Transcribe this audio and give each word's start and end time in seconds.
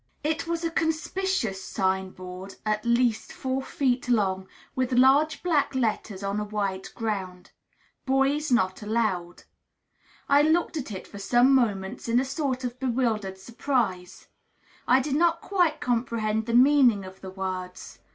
It 0.23 0.47
was 0.47 0.63
a 0.63 0.71
conspicuous 0.71 1.63
signboard, 1.63 2.55
at 2.65 2.83
least 2.83 3.31
four 3.31 3.61
feet 3.61 4.09
long, 4.09 4.47
with 4.73 4.91
large 4.93 5.43
black 5.43 5.75
letters 5.75 6.23
on 6.23 6.39
a 6.39 6.43
white 6.43 6.91
ground: 6.95 7.51
"Boys 8.07 8.51
not 8.51 8.81
allowed." 8.81 9.43
I 10.27 10.41
looked 10.41 10.75
at 10.75 10.91
it 10.91 11.05
for 11.05 11.19
some 11.19 11.53
moments 11.53 12.09
in 12.09 12.19
a 12.19 12.25
sort 12.25 12.63
of 12.63 12.79
bewildered 12.79 13.37
surprise: 13.37 14.27
I 14.87 15.01
did 15.01 15.13
not 15.13 15.39
quite 15.39 15.79
comprehend 15.79 16.47
the 16.47 16.55
meaning 16.55 17.05
of 17.05 17.21
the 17.21 17.29
words. 17.29 17.99